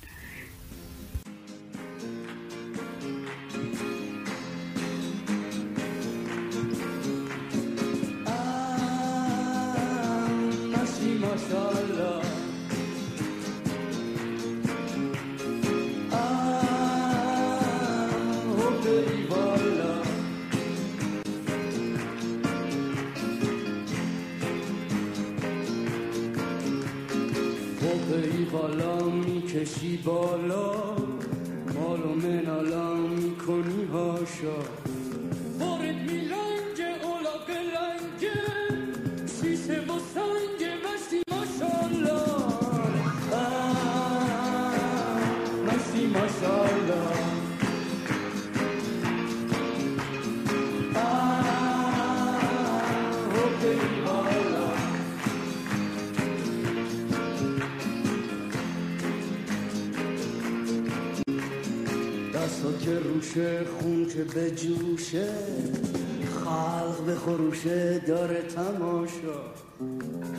[28.71, 30.73] بالا می‌کشی بالا
[31.75, 34.59] مال و منالا می‌کنی هاشا.
[35.61, 38.23] بارد میلنگ اولا قلنگ
[39.27, 42.23] شیشه و سنگ مشتی ماشالله
[45.67, 47.20] مشتی ماشالله
[63.21, 65.29] روشه خون که به جوشه
[66.45, 69.41] خلق به خروشه داره تماشا.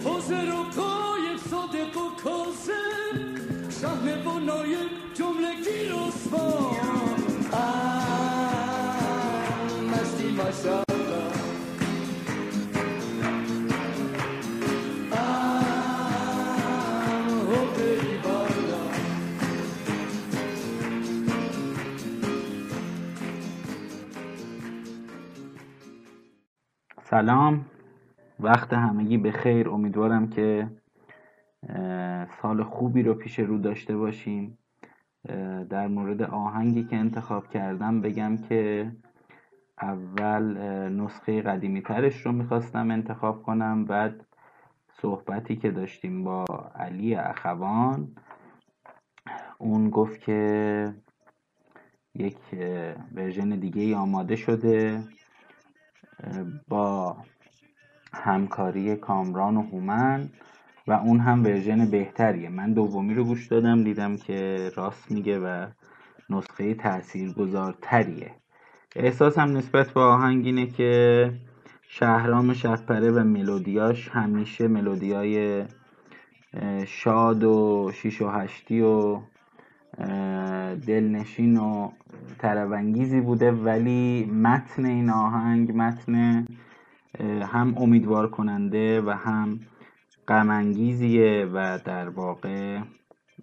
[0.03, 3.35] حاضر و قایب صادق و کاسم
[3.81, 6.11] شهر و نایب جمله گیر و
[27.11, 27.65] سلام.
[28.39, 30.69] وقت همگی به خیر امیدوارم که
[32.41, 34.57] سال خوبی رو پیش رو داشته باشیم.
[35.69, 38.91] در مورد آهنگی که انتخاب کردم بگم که
[39.81, 40.43] اول
[40.89, 43.85] نسخه قدیمی ترش رو می‌خواستم انتخاب کنم.
[43.85, 44.25] بعد
[45.01, 46.45] صحبتی که داشتیم با
[46.75, 48.15] علی اخوان
[49.57, 50.93] اون گفت که
[52.15, 52.37] یک
[53.15, 55.03] version دیگه ای آماده شده.
[56.67, 57.17] با
[58.13, 60.29] همکاری کامران و هومن
[60.87, 62.49] و اون هم version بهتریه.
[62.49, 65.67] من دومی رو گوش دادم دیدم که راست میگه و
[66.29, 68.31] نسخه تاثیرگذارتریه.
[68.95, 71.31] احساسم نسبت به آهنگ اینه که
[71.87, 75.65] شهرام شبپره و ملودیاش همیشه ملودیای
[76.87, 79.21] شاد و شیش و هشتی و
[80.87, 81.89] دلنشین و
[82.37, 86.45] طربانگیزی بوده ولی متن این آهنگ متن
[87.43, 89.59] هم امیدوار کننده و هم
[90.27, 92.79] غم انگیزیه و در واقع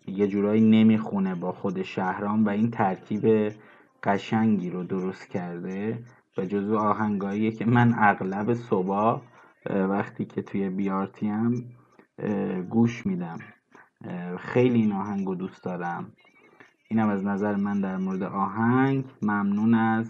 [0.06, 3.52] یه جورایی نمی‌خونه با خود شهرام و این ترکیب
[4.02, 5.98] قشنگی رو درست کرده
[6.38, 9.20] و جزو آهنگاییه که من اغلب صبح
[9.66, 11.64] وقتی که توی بیارتی هم
[12.70, 13.38] گوش میدم.
[14.38, 16.12] خیلی این آهنگ رو دوست دارم.
[16.90, 20.06] اینم از نظر من در مورد آهنگ ممنون از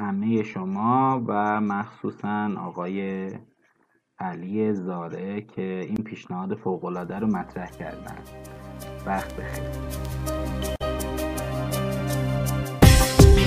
[0.00, 3.30] همه شما و مخصوصا آقای
[4.18, 8.18] علی زاره که این پیشنهاد فوقالعاده رو مطرح کردن.
[9.06, 9.64] وقت بخیر.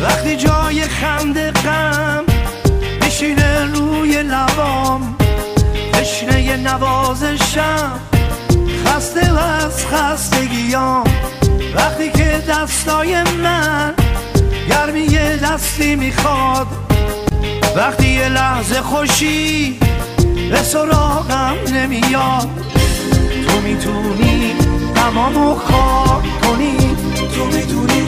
[0.04, 2.26] وقتی جای خنده غم
[3.76, 5.16] روی لبام
[5.94, 8.00] تشنه نوازشم
[8.86, 11.04] خسته از خستگیام.
[11.76, 13.94] وقتی که دستای من
[14.70, 15.08] گرمی
[15.44, 16.68] دستی می‌خواد
[17.76, 19.80] وقتی یه لحظه خوشی
[20.52, 22.50] به سراغم نمیاد.
[23.48, 24.56] تو می‌تونی
[24.96, 26.78] تمامو خاک کنی
[27.36, 28.08] تو می‌تونی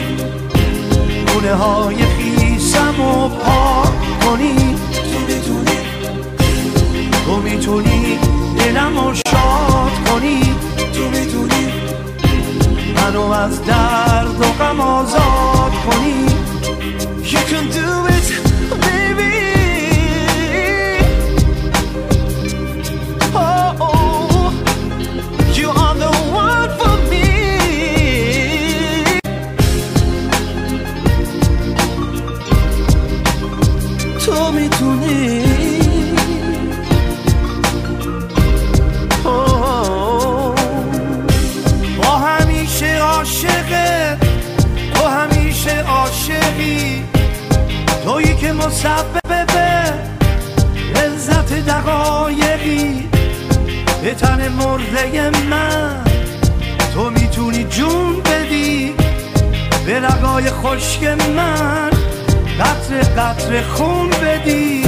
[1.34, 4.76] گونه های خیسم و پاک کنی.
[4.92, 5.78] تو می‌تونی
[7.26, 8.18] تو می‌تونی
[8.58, 10.54] دلم شاد کنی.
[10.94, 11.55] تو می‌تونی
[13.05, 16.25] منو از درد و غم آزاد کنی
[17.33, 18.27] You can do it
[18.85, 19.37] baby
[23.35, 24.51] Oh, oh.
[25.57, 26.11] You are the
[26.47, 27.27] one for me
[34.25, 35.44] تو میتونی
[48.66, 49.58] مسبب
[50.94, 53.08] لذت دقایقی
[54.02, 56.04] به تن مرده من.
[56.94, 58.94] تو می‌تونی جون بدی
[59.86, 61.04] به رگای خشک
[61.36, 61.90] من.
[62.60, 64.82] قطر قطر خون بدی.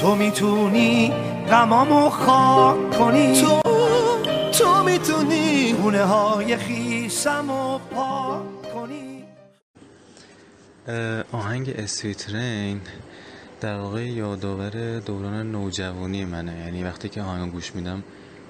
[0.00, 1.12] تو می‌تونی
[1.50, 3.42] غمامو خاک کنی.
[3.42, 3.60] تو
[4.58, 9.07] تو می‌تونی گونه های خیسم و پاک کنی.
[11.32, 12.80] آهنگ استریت رین
[13.60, 16.58] در واقع یادآور دوران نوجوانی منه.
[16.58, 18.02] یعنی وقتی که آهنگ گوش میدم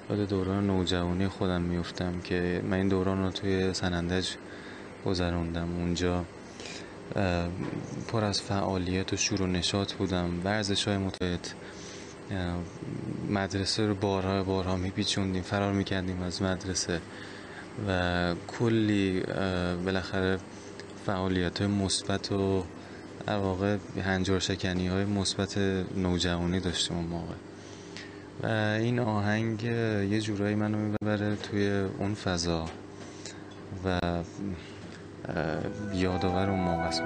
[0.09, 4.27] یاد دوران نوجوانی خودم میفتم که من این دوران رو توی سنندج
[5.05, 5.75] گذروندم.
[5.77, 6.25] اونجا
[8.07, 10.29] پر از فعالیت و شور و نشاط بودم.
[10.43, 11.53] ورزش های متفاوت
[13.29, 17.01] مدرسه رو بارها بارها میپیچوندیم فرار می‌کردیم از مدرسه
[17.87, 19.23] و کلی
[19.85, 20.39] بالاخره
[21.09, 22.63] فعالیت مثبت و
[23.27, 25.57] در واقع هنجار شکنی های مثبت
[25.97, 27.33] نوجوانی داشتیم اون موقع.
[28.43, 28.47] و
[28.79, 29.63] این آهنگ
[30.11, 32.65] یه جورایی منو می‌بره توی اون فضا
[33.85, 33.99] و
[35.93, 37.03] یادآور اون موقع است.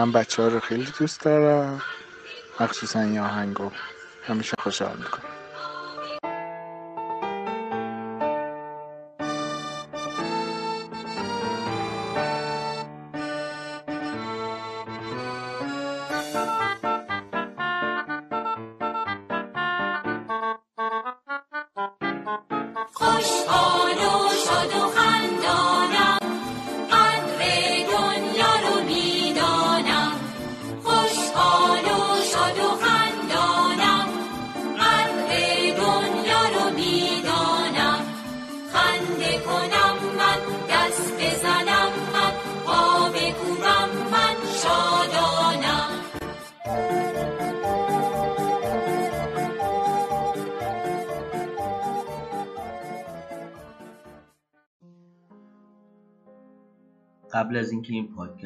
[0.00, 1.82] من بچه ها رو خیلی دوست دارم.
[2.60, 3.70] مخصوصا این آهنگو.
[4.26, 5.29] همیشه خوشحال می‌کنم.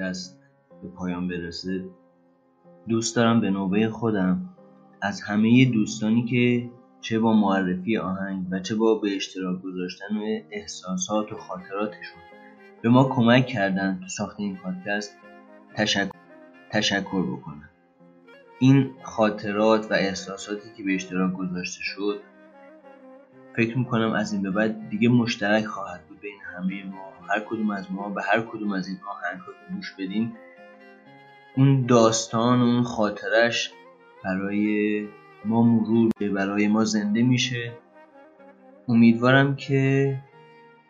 [0.04, 0.40] پادکست
[0.82, 1.84] به پایان برسه.
[2.88, 4.50] دوست دارم به نوبه خودم.
[5.02, 10.14] از همه دوستانی که چه با معرفی آهنگ و چه با به اشتراک گذاشتن
[10.50, 12.22] احساسات و خاطراتشون
[12.82, 15.16] به ما کمک کردن تو ساخت این پادکست
[15.74, 16.10] تشکر,
[16.70, 17.70] تشکر بکنم.
[18.58, 22.20] این خاطرات و احساساتی که به اشتراک گذاشته شد
[23.56, 26.13] فکر می‌کنم از این به بعد دیگه مشترک خواهد بود.
[26.56, 30.36] همه ما هر کدوم از ما به هر کدوم از این آهنگ ها گوش بدیم
[31.56, 33.72] اون داستان اون خاطرش
[34.24, 35.08] برای
[35.44, 37.72] ما مرور برای ما زنده میشه.
[38.88, 40.16] امیدوارم که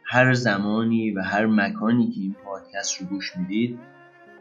[0.04, 3.78] هر زمانی و هر مکانی که این پادکست رو گوش می‌دید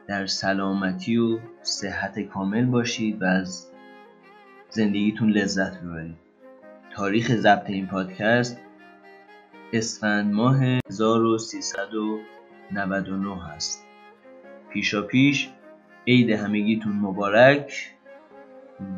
[0.08, 3.72] در سلامتی و صحت کامل باشید و از
[4.70, 6.16] زندگیتون لذت ببرید.
[6.96, 8.58] تاریخ ضبط این پادکست
[9.74, 13.86] اسفند ماه 1399 هست.
[14.70, 15.50] پیشا پیش
[16.08, 17.94] عید همگیتون مبارک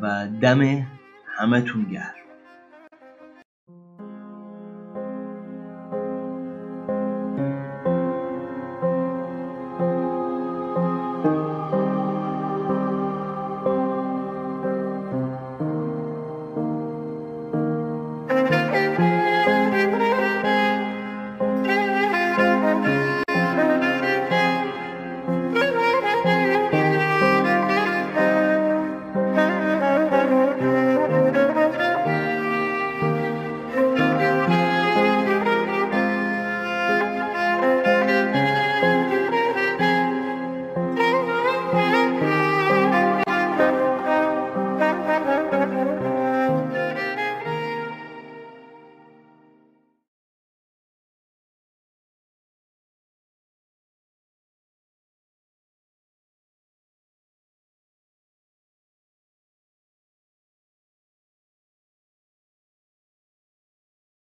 [0.02, 0.86] و دم
[1.26, 2.15] همتون گرم.